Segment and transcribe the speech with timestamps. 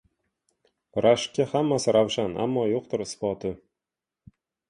[1.05, 3.55] Rashkka hammasi ravshan— ammo yo‘qdir isboti!